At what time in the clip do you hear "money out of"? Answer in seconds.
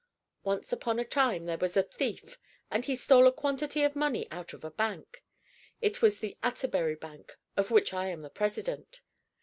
3.95-4.63